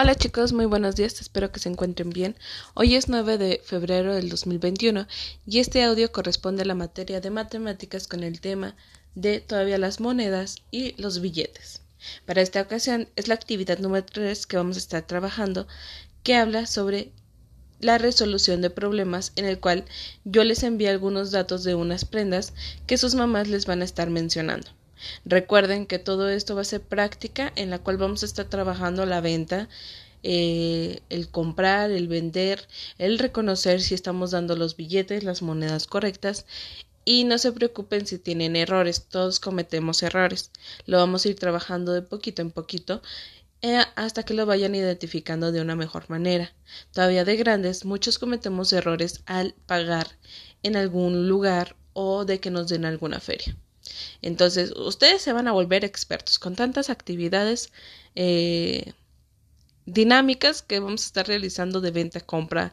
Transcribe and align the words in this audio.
Hola 0.00 0.14
chicos, 0.14 0.52
muy 0.52 0.66
buenos 0.66 0.94
días, 0.94 1.20
espero 1.20 1.50
que 1.50 1.58
se 1.58 1.68
encuentren 1.68 2.10
bien. 2.10 2.36
Hoy 2.74 2.94
es 2.94 3.08
9 3.08 3.36
de 3.36 3.60
febrero 3.64 4.14
del 4.14 4.28
2021 4.28 5.08
y 5.44 5.58
este 5.58 5.82
audio 5.82 6.12
corresponde 6.12 6.62
a 6.62 6.66
la 6.66 6.76
materia 6.76 7.20
de 7.20 7.30
matemáticas 7.30 8.06
con 8.06 8.22
el 8.22 8.40
tema 8.40 8.76
de 9.16 9.40
todavía 9.40 9.76
las 9.76 9.98
monedas 9.98 10.58
y 10.70 10.94
los 11.02 11.20
billetes. 11.20 11.82
Para 12.26 12.42
esta 12.42 12.60
ocasión 12.62 13.08
es 13.16 13.26
la 13.26 13.34
actividad 13.34 13.80
número 13.80 14.06
3 14.06 14.46
que 14.46 14.56
vamos 14.56 14.76
a 14.76 14.78
estar 14.78 15.04
trabajando 15.04 15.66
que 16.22 16.36
habla 16.36 16.66
sobre 16.66 17.10
la 17.80 17.98
resolución 17.98 18.62
de 18.62 18.70
problemas 18.70 19.32
en 19.34 19.46
el 19.46 19.58
cual 19.58 19.84
yo 20.24 20.44
les 20.44 20.62
envío 20.62 20.90
algunos 20.90 21.32
datos 21.32 21.64
de 21.64 21.74
unas 21.74 22.04
prendas 22.04 22.52
que 22.86 22.98
sus 22.98 23.16
mamás 23.16 23.48
les 23.48 23.66
van 23.66 23.82
a 23.82 23.84
estar 23.84 24.10
mencionando. 24.10 24.70
Recuerden 25.24 25.86
que 25.86 25.98
todo 25.98 26.28
esto 26.28 26.54
va 26.54 26.62
a 26.62 26.64
ser 26.64 26.80
práctica 26.82 27.52
en 27.56 27.70
la 27.70 27.78
cual 27.78 27.96
vamos 27.96 28.22
a 28.22 28.26
estar 28.26 28.46
trabajando 28.46 29.06
la 29.06 29.20
venta, 29.20 29.68
eh, 30.22 31.00
el 31.10 31.28
comprar, 31.28 31.90
el 31.90 32.08
vender, 32.08 32.66
el 32.98 33.18
reconocer 33.18 33.80
si 33.80 33.94
estamos 33.94 34.32
dando 34.32 34.56
los 34.56 34.76
billetes, 34.76 35.22
las 35.24 35.42
monedas 35.42 35.86
correctas 35.86 36.46
y 37.04 37.24
no 37.24 37.38
se 37.38 37.52
preocupen 37.52 38.06
si 38.06 38.18
tienen 38.18 38.54
errores, 38.54 39.06
todos 39.08 39.40
cometemos 39.40 40.02
errores. 40.02 40.50
Lo 40.86 40.98
vamos 40.98 41.24
a 41.24 41.28
ir 41.30 41.36
trabajando 41.36 41.92
de 41.92 42.02
poquito 42.02 42.42
en 42.42 42.50
poquito 42.50 43.00
eh, 43.62 43.82
hasta 43.96 44.24
que 44.24 44.34
lo 44.34 44.44
vayan 44.46 44.74
identificando 44.74 45.50
de 45.50 45.60
una 45.60 45.74
mejor 45.74 46.10
manera. 46.10 46.52
Todavía 46.92 47.24
de 47.24 47.36
grandes, 47.36 47.84
muchos 47.84 48.18
cometemos 48.18 48.72
errores 48.72 49.22
al 49.26 49.54
pagar 49.66 50.18
en 50.62 50.76
algún 50.76 51.28
lugar 51.28 51.76
o 51.92 52.24
de 52.24 52.40
que 52.40 52.50
nos 52.50 52.68
den 52.68 52.84
alguna 52.84 53.20
feria. 53.20 53.56
Entonces, 54.22 54.72
ustedes 54.76 55.22
se 55.22 55.32
van 55.32 55.48
a 55.48 55.52
volver 55.52 55.84
expertos 55.84 56.38
con 56.38 56.56
tantas 56.56 56.90
actividades 56.90 57.72
eh, 58.14 58.92
dinámicas 59.86 60.62
que 60.62 60.80
vamos 60.80 61.02
a 61.02 61.06
estar 61.06 61.26
realizando 61.26 61.80
de 61.80 61.90
venta 61.90 62.20
compra. 62.20 62.72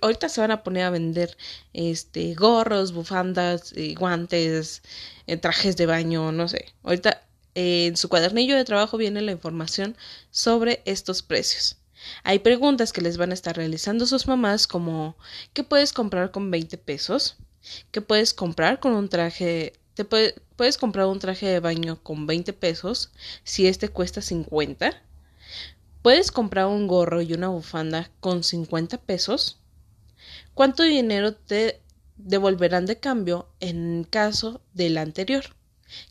Ahorita 0.00 0.28
se 0.28 0.40
van 0.40 0.50
a 0.50 0.62
poner 0.62 0.84
a 0.84 0.90
vender 0.90 1.36
este 1.72 2.34
gorros, 2.34 2.92
bufandas, 2.92 3.72
eh, 3.76 3.94
guantes, 3.94 4.82
eh, 5.26 5.36
trajes 5.36 5.76
de 5.76 5.86
baño, 5.86 6.32
no 6.32 6.48
sé. 6.48 6.72
Ahorita 6.82 7.22
en 7.54 7.96
su 7.96 8.08
cuadernillo 8.08 8.56
de 8.56 8.64
trabajo 8.64 8.96
viene 8.96 9.20
la 9.20 9.32
información 9.32 9.96
sobre 10.30 10.82
estos 10.84 11.22
precios. 11.22 11.76
Hay 12.22 12.38
preguntas 12.38 12.92
que 12.92 13.00
les 13.00 13.16
van 13.16 13.32
a 13.32 13.34
estar 13.34 13.56
realizando 13.56 14.06
sus 14.06 14.28
mamás 14.28 14.66
como 14.66 15.16
¿qué 15.52 15.64
puedes 15.64 15.92
comprar 15.92 16.30
con 16.30 16.50
20 16.50 16.78
pesos? 16.78 17.36
¿Qué 17.90 18.00
puedes 18.00 18.32
comprar 18.32 18.80
con 18.80 18.92
un 18.92 19.08
traje 19.08 19.74
puedes 20.04 20.78
comprar 20.78 21.06
un 21.06 21.18
traje 21.18 21.46
de 21.46 21.60
baño 21.60 22.02
con 22.02 22.26
20 22.26 22.52
pesos 22.52 23.10
si 23.44 23.66
este 23.66 23.88
cuesta 23.88 24.20
50. 24.22 25.02
Puedes 26.02 26.30
comprar 26.30 26.66
un 26.66 26.86
gorro 26.86 27.22
y 27.22 27.32
una 27.32 27.48
bufanda 27.48 28.10
con 28.20 28.44
50 28.44 28.98
pesos. 28.98 29.58
¿Cuánto 30.54 30.82
dinero 30.82 31.34
te 31.34 31.80
devolverán 32.16 32.86
de 32.86 32.98
cambio 32.98 33.48
en 33.60 34.04
caso 34.04 34.60
del 34.74 34.98
anterior? 34.98 35.44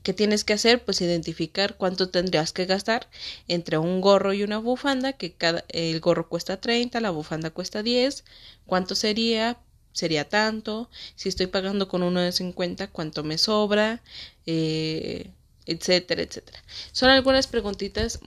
¿Qué 0.04 0.14
tienes 0.14 0.44
que 0.44 0.54
hacer? 0.54 0.84
Pues 0.84 1.02
identificar 1.02 1.78
cuánto 1.78 2.10
tendrías 2.10 2.52
que 2.52 2.66
gastar 2.66 3.08
entre 3.48 3.78
un 3.78 4.02
gorro 4.02 4.34
y 4.34 4.44
una 4.44 4.58
bufanda, 4.58 5.14
que 5.14 5.34
cada, 5.34 5.64
el 5.70 6.00
gorro 6.00 6.30
cuesta 6.30 6.60
30, 6.60 7.00
la 7.00 7.12
bufanda 7.12 7.52
cuesta 7.52 7.84
10, 7.84 8.24
cuánto 8.66 8.96
sería 8.96 9.58
sería 9.94 10.28
tanto, 10.30 10.90
si 11.16 11.30
estoy 11.30 11.48
pagando 11.48 11.88
con 11.88 12.04
uno 12.04 12.22
de 12.22 12.32
50, 12.32 12.88
cuánto 12.88 13.24
me 13.24 13.38
sobra, 13.38 14.02
eh, 14.46 15.32
etcétera, 15.66 16.22
etcétera. 16.22 16.64
Son 16.92 17.10
algunas 17.10 17.48
preguntitas 17.48 18.20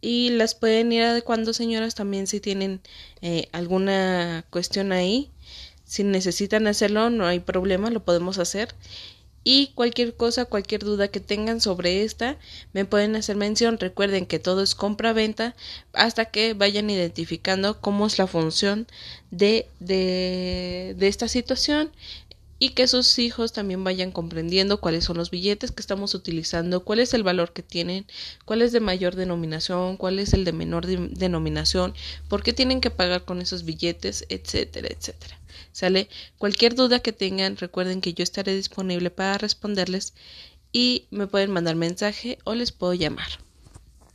y 0.00 0.30
las 0.30 0.54
pueden 0.54 0.92
ir 0.92 1.02
adecuando, 1.02 1.52
señoras, 1.52 1.94
también 1.94 2.26
si 2.26 2.40
tienen 2.40 2.80
eh, 3.22 3.48
alguna 3.52 4.44
cuestión 4.50 4.92
ahí. 4.92 5.30
Si 5.84 6.04
necesitan 6.04 6.66
hacerlo, 6.66 7.10
no 7.10 7.26
hay 7.26 7.40
problema, 7.40 7.90
lo 7.90 8.04
podemos 8.04 8.38
hacer 8.38 8.74
y 9.44 9.68
cualquier 9.74 10.14
cosa, 10.14 10.44
cualquier 10.44 10.84
duda 10.84 11.08
que 11.08 11.20
tengan 11.20 11.60
sobre 11.60 12.04
esta, 12.04 12.36
me 12.72 12.84
pueden 12.84 13.16
hacer 13.16 13.36
mención. 13.36 13.78
Recuerden 13.78 14.26
que 14.26 14.38
todo 14.38 14.62
es 14.62 14.74
compra-venta 14.74 15.54
hasta 15.92 16.26
que 16.26 16.54
vayan 16.54 16.90
identificando 16.90 17.80
cómo 17.80 18.06
es 18.06 18.18
la 18.18 18.26
función 18.26 18.86
de, 19.30 19.66
de, 19.80 20.94
de 20.96 21.08
esta 21.08 21.28
situación 21.28 21.90
y 22.62 22.68
que 22.68 22.86
sus 22.86 23.18
hijos 23.18 23.52
también 23.52 23.82
vayan 23.82 24.12
comprendiendo 24.12 24.80
cuáles 24.80 25.02
son 25.02 25.16
los 25.16 25.32
billetes 25.32 25.72
que 25.72 25.80
estamos 25.80 26.14
utilizando, 26.14 26.84
cuál 26.84 27.00
es 27.00 27.12
el 27.12 27.24
valor 27.24 27.52
que 27.52 27.64
tienen, 27.64 28.06
cuál 28.44 28.62
es 28.62 28.70
de 28.70 28.78
mayor 28.78 29.16
denominación, 29.16 29.96
cuál 29.96 30.20
es 30.20 30.32
el 30.32 30.44
de 30.44 30.52
menor 30.52 30.86
denominación, 30.86 31.92
por 32.28 32.44
qué 32.44 32.52
tienen 32.52 32.80
que 32.80 32.90
pagar 32.90 33.24
con 33.24 33.42
esos 33.42 33.64
billetes, 33.64 34.26
etcétera, 34.28 34.86
etcétera. 34.96 35.40
¿Sale? 35.72 36.08
Cualquier 36.38 36.76
duda 36.76 37.00
que 37.00 37.10
tengan, 37.10 37.56
recuerden 37.56 38.00
que 38.00 38.14
yo 38.14 38.22
estaré 38.22 38.54
disponible 38.54 39.10
para 39.10 39.38
responderles 39.38 40.14
y 40.70 41.06
me 41.10 41.26
pueden 41.26 41.50
mandar 41.50 41.74
mensaje 41.74 42.38
o 42.44 42.54
les 42.54 42.70
puedo 42.70 42.94
llamar. 42.94 43.40